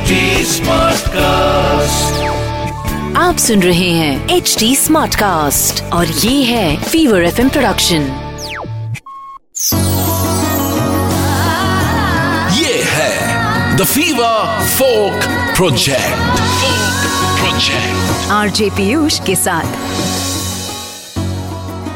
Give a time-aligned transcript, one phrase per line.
[0.00, 0.18] HD
[0.48, 2.12] Smartcast.
[3.16, 8.02] आप सुन रहे हैं एच डी स्मार्ट कास्ट और ये है फीवर एफ़ प्रोडक्शन
[12.58, 15.24] ये है the fever folk
[15.56, 16.40] project
[17.40, 19.78] project RJ Piyush के साथ.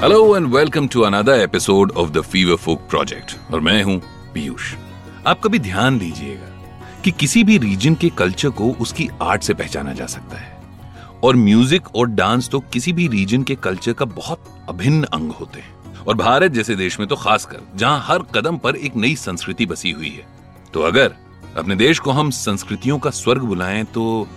[0.03, 4.01] Hello and welcome to another episode of the fever folk project और मैं हूँ
[4.35, 4.75] पीयूष।
[5.27, 6.54] आप कभी ध्यान दीजिएगा
[7.05, 10.53] कि किसी भी रीजन के कल्चर को उसकी आर्ट से पहचाना जा सकता है।
[11.25, 15.61] और म्यूज़िक और डांस तो किसी भी रीजन के कल्चर का बहुत अभिन्न अंग होते
[15.61, 19.67] हैं। और भारत जैसे देश में तो खासकर, जहाँ हर कदम पर एक नई संस्कृति
[19.67, 20.27] बसी हुई है।
[20.75, 21.15] तो अगर
[21.57, 24.29] अपने देश को हम संस्कृतियों का स्वर्ग बुलाएँ तो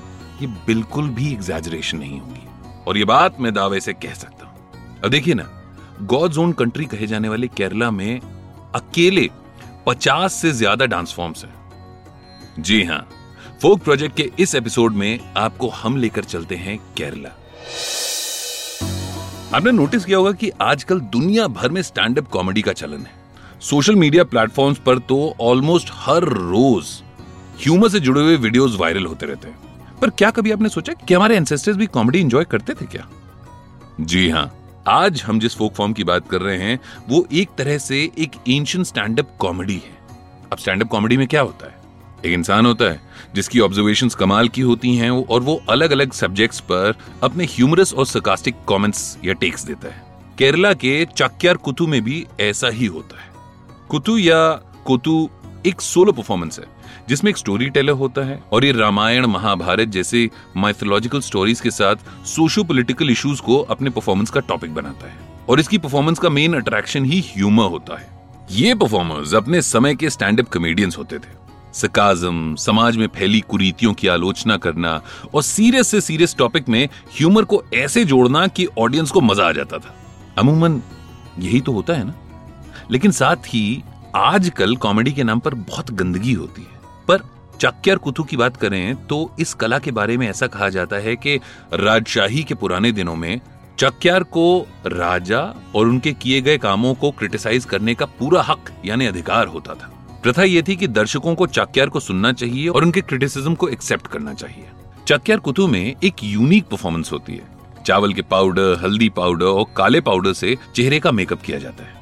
[0.41, 2.47] ये बिल्कुल भी एग्जैजरेशन नहीं होगी।
[2.87, 5.49] और ये बात मैं दावे से कह सकता हूँ। अब देखिए ना
[6.03, 8.19] गॉड जोन कंट्री कहे जाने वाले केरला में
[8.75, 9.29] अकेले
[9.87, 11.55] 50 से ज़्यादा डांस फॉर्म्स हैं।
[12.59, 13.07] जी हाँ।
[13.61, 17.29] फोक प्रोजेक्ट के इस एपिसोड में आपको हम लेकर चलते हैं केरला।
[19.57, 23.13] आपने नोटिस किया होगा कि आजकल दुनिया भर में स्टैंड अप कॉमेडी का चलन है।
[23.61, 26.85] सोशल मीडिया प्लेटफॉर्म्स पर तो ऑलमोस्ट हर रोज
[27.63, 31.13] ह्यूमर से जुड़े हुए वीडियोस वायरल होते रहते हैं। पर क्या कभी आपने सोचा कि
[31.13, 33.07] हमारे एंसेस्टर्स भी कॉमेडी एंजॉय करते थे क्या?
[34.01, 34.51] जी हाँ
[34.87, 36.79] आज हम जिस फोक फॉर्म की बात कर रहे हैं,
[37.09, 39.97] वो एक तरह से एक एंशियंट स्टैंड अप कॉमेडी है।
[40.51, 41.76] अब स्टैंड अप कॉमेडी में क्या होता है?
[42.27, 42.99] एक इंसान होता है,
[43.35, 48.05] जिसकी ऑब्जर्वेशंस कमाल की होती हैं और वो अलग अलग सब्जेक्ट्स पर अपने ह्यूमरस और
[48.05, 50.03] सरकास्टिक कमेंट्स या टेक्स देता है।
[50.37, 53.29] केरला के चक्यार कुतु में भी ऐसा ही होता है।
[53.89, 54.49] कुतु या
[54.85, 55.29] कुतु
[55.65, 56.65] एक सोलो परफॉर्मेंस है,
[57.09, 61.95] जिसमें एक स्टोरी टेलर होता है और ये रामायण, महाभारत जैसे माइथोलॉजिकल स्टोरीज के साथ
[62.25, 66.53] सोशो पोलिटिकल इश्यूज़ को अपने परफॉर्मेंस का टॉपिक बनाता है। और इसकी परफॉर्मेंस का मेन
[66.53, 68.07] अट्रैक्शन ही ह्यूमर होता है।
[68.51, 71.46] ये परफॉर्मर्स अपने समय के स्टैंड अप कमेडियंस होते थे।
[71.77, 75.01] सकाजम समाज में फैली कुरीतियों की आलोचना करना
[75.33, 76.83] और सीरियस से सीरियस टॉपिक में
[77.17, 79.95] ह्यूमर को ऐसे जोड़ना कि ऑडियंस को मज़ा आ जाता था।
[80.37, 80.81] अमूमन,
[81.39, 82.13] यही तो होता है ना?
[82.91, 83.83] लेकिन साथ ही
[84.15, 87.21] आजकल कॉमेडी के नाम पर बहुत गंदगी होती है। पर
[87.59, 91.15] चक्कर कुतु की बात करें तो इस कला के बारे में ऐसा कहा जाता है
[91.15, 91.35] कि
[91.73, 93.39] राजशाही के पुराने दिनों में
[93.79, 94.45] चक्यार को
[94.85, 95.39] राजा
[95.75, 99.91] और उनके किए गए कामों को क्रिटिसाइज करने का पूरा हक, यानी अधिकार होता था।
[100.23, 104.07] प्रथा ये थी कि दर्शकों को चाक्यार को सुनना चाहिए और उनके क्रिटिसिज्म को एक्सेप्ट
[104.07, 104.65] करना चाहिए।
[105.07, 110.01] चक्यार कुतु में एक यूनिक परफॉर्मेंस होती है। चावल के पाउडर हल्दी पाउडर और काले
[110.01, 111.95] पाउडर से चेहरे का मेकअप किया जाता है।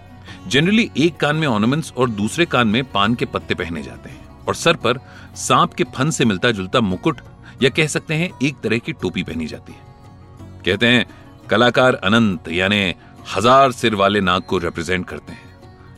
[0.47, 4.45] जनरली एक कान में ऑर्नामेंट्स और दूसरे कान में पान के पत्ते पहने जाते हैं
[4.47, 4.99] और सर पर
[5.37, 7.21] सांप के फन से मिलता जुलता मुकुट
[7.63, 11.05] या कह सकते हैं एक तरह की टोपी पहनी जाती है। कहते हैं,
[11.49, 12.93] कलाकार अनंत, यानी
[13.35, 15.44] हज़ार सिर वाले नाग को रिप्रेजेंट करते हैं।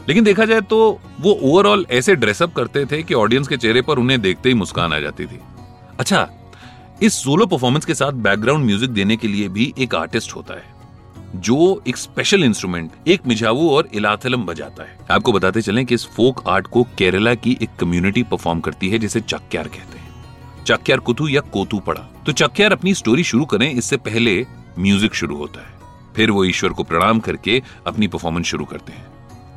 [0.08, 0.78] लेकिन देखा जाए तो
[1.20, 4.94] वो ओवरऑल ऐसे ड्रेसअप करते थे कि ऑडियंस के चेहरे पर उन्हें देखते ही मुस्कान
[4.94, 5.40] आ जाती थी।
[6.00, 6.28] अच्छा
[7.04, 10.64] इस सोलो परफॉर्मेंस के साथ बैकग्राउंड म्यूज़िक देने के लिए भी एक आर्टिस्ट होता है,
[11.36, 16.06] जो एक स्पेशल इंस्ट्रूमेंट एक मिझावू और इलाथलम बजाता है। आपको बताते चलें कि इस
[16.08, 21.00] फोक आर्ट को केरला की एक कम्युनिटी परफॉर्म करती है, जिसे चक्यार कहते हैं। चक्यार
[21.00, 24.46] कुतु या कोतु पड़ा तो चक्यार अपनी स्टोरी शुरू करें, इससे पहले
[24.80, 25.76] म्यूज़िक शुरू होता है।
[26.16, 29.06] फिर वो ईश्वर को प्रणाम करके अपनी परफॉर्मेंस शुरू करते हैं।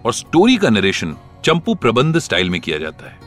[0.05, 3.19] और स्टोरी का नरेशन चंपू प्रबंध स्टाइल में किया जाता है।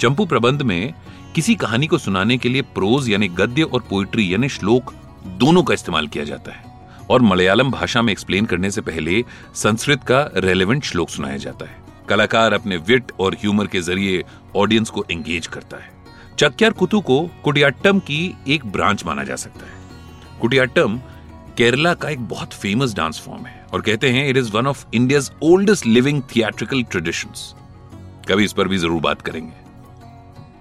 [0.00, 0.94] चंपू प्रबंध में
[1.34, 4.92] किसी कहानी को सुनाने के लिए प्रोज यानी गद्य और पोइट्री यानी श्लोक
[5.26, 6.64] दोनों का इस्तेमाल किया जाता है
[7.10, 11.78] और मलयालम भाषा में एक्सप्लेन करने से पहले संस्कृत का रेलेवेंट श्लोक सुनाया जाता है।
[12.08, 14.24] कलाकार अपने विट और ह्यूमर के ज़रिए
[14.56, 15.90] ऑडियंस को एंगेज करता है।
[16.38, 20.98] चक्यार कुतु को कुटियाट्टम की एक ब्रांच माना जा सकता है। कुटियाट्टम
[21.56, 24.84] केरला का एक बहुत फ़ेमस डांस फॉर्म है। और कहते हैं it is one of
[24.94, 27.54] India's oldest living theatrical traditions
[28.28, 29.52] कभी इस पर भी ज़रूर बात करेंगे।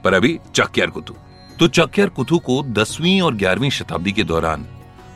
[0.03, 1.13] पर अभी चक्यार कुतु।
[1.59, 4.65] तो चक्यार कुतु को दसवीं और ग्यारहवीं शताब्दी के दौरान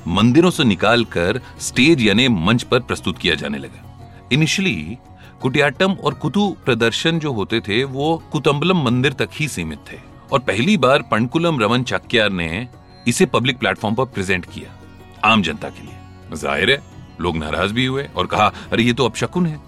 [0.07, 4.97] मंदिरों से निकालकर स्टेज यानी मंच पर प्रस्तुत किया जाने लगा। इनिशियली
[5.41, 9.97] कुटियाट्टम और कुतु प्रदर्शन जो होते थे, वो कुतंबलम मंदिर तक ही सीमित थे।
[10.31, 12.67] और पहली बार पंडकुलम रमन चक्यार ने
[13.07, 14.75] इसे पब्लिक प्लेटफॉर्म पर प्रेजेंट किया,
[15.23, 16.77] आम जनता के लिए। ज़ाहिर है
[17.21, 19.59] लोग नाराज़ भी हुए और कहा, अरे, ये तो अपशकुन है।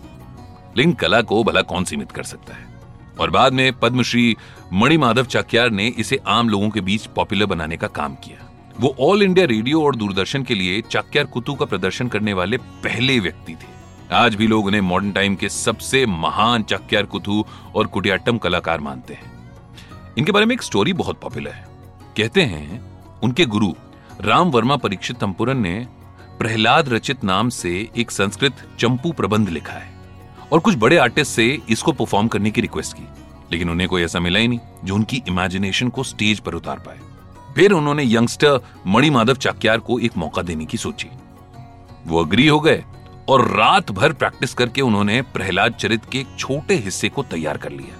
[0.77, 2.75] लेकिन कला को भला कौन सीमित कर सकता है?
[3.19, 4.37] और बाद में पद्मश्री
[4.73, 9.23] मणिमाधव चक्यार ने इसे आम लोगों के बीच पॉपुलर बनाने का काम किया। वो ऑल
[9.23, 13.75] इंडिया रेडियो और दूरदर्शन के लिए चाक्यार कुतु का प्रदर्शन करने वाले पहले व्यक्ति थे।
[14.15, 17.45] आज भी लोग उन्हें मॉडर्न टाइम के सबसे महान चक्यार कुतु
[17.75, 19.49] और कुटियाट्टम कलाकार मानते हैं।
[20.17, 21.67] इनके बारे में एक स्टोरी बहुत पॉपुलर है।
[22.17, 22.93] कहते हैं,
[23.23, 23.73] उनके गुरु
[24.21, 25.87] राम वर्मा परीक्षित तंपुरन ने
[26.39, 29.93] प्रहलाद रचित नाम से एक संस्कृत चंपू प्रबंध लिखा है
[30.51, 33.03] और कुछ बड़े आर्टिस्ट से इसको परफॉर्म करने की रिक्वेस्ट की।
[33.51, 36.99] लेकिन उन्हें कोई ऐसा मिला ही नहीं जो उनकी इमेजिनेशन को स्टेज पर उतार पाए।
[37.55, 41.07] फिर उन्होंने यंगस्टर मणिमाधव चाक्यार को एक मौका देने की सोची।
[42.07, 42.83] वो अग्री हो गए
[43.29, 47.71] और रात भर प्रैक्टिस करके उन्होंने प्रहलाद चरित के एक छोटे हिस्से को तैयार कर
[47.71, 47.97] लिया।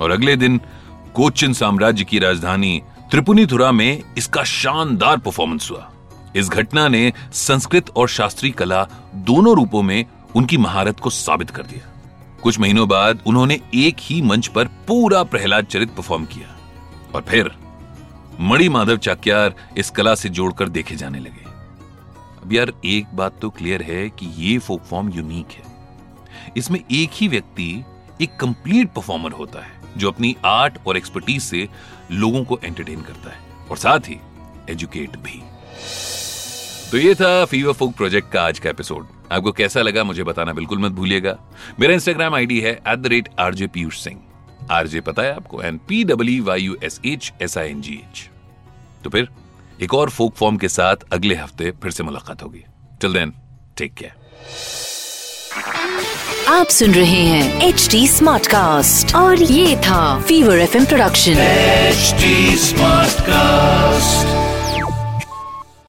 [0.00, 0.60] और अगले दिन
[1.14, 5.92] कोचिन साम्राज्य की राजधानी त्रिपुनीथुरा में इसका शानदार परफॉर्मेंस हुआ।
[6.36, 8.82] इस घटना ने संस्कृत और शास्त्रीय कला
[9.26, 10.04] दोनों रूपों में
[10.36, 11.92] उनकी महारत को साबित कर दिया।
[12.42, 16.54] कुछ महीनों बाद उन्होंने एक ही मंच पर पूरा प्रहलाद चरित परफॉर्म किया
[17.14, 17.50] और फिर
[18.40, 21.44] मणि माधव चाक्यार इस कला से जोड़कर देखे जाने लगे।
[22.42, 25.62] अब यार एक बात तो क्लियर है कि ये फोक फॉर्म यूनिक है।
[26.56, 27.84] इसमें एक ही व्यक्ति
[28.22, 31.68] एक कंप्लीट परफॉर्मर होता है, जो अपनी आर्ट और एक्सपर्टीज से
[32.12, 34.18] लोगों को एंटरटेन करता है और साथ ही
[34.70, 35.42] एजुकेट भी।
[36.90, 40.52] तो ये था फीवर फोक प्रोजेक्ट का आज का एपिसोड आपको कैसा लगा मुझे बताना
[40.52, 41.36] बिल्कुल मत भूलिएगा।
[41.80, 44.20] मेरा इंस्टाग्राम आईडी है at the rate RJ Piyush Singh
[44.70, 45.62] RJ पता है आपको?
[45.62, 48.28] N P W Y U S H S I N G H
[49.04, 49.28] तो फिर
[49.82, 52.64] एक और फोक फॉर्म के साथ अगले हफ़्ते फिर से मुलाकात होगी।
[53.00, 53.32] टिल देन
[53.76, 54.14] टेक केयर
[56.48, 62.58] आप सुन रहे हैं एच डी स्मार्ट कास्ट और ये था fever F production H
[62.60, 64.35] smart cast